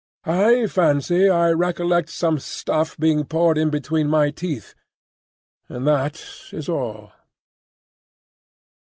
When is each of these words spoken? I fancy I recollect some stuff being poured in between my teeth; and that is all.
I 0.25 0.65
fancy 0.65 1.29
I 1.29 1.51
recollect 1.51 2.09
some 2.09 2.39
stuff 2.39 2.97
being 2.97 3.23
poured 3.23 3.59
in 3.59 3.69
between 3.69 4.07
my 4.07 4.31
teeth; 4.31 4.73
and 5.69 5.85
that 5.85 6.25
is 6.51 6.67
all. 6.67 7.11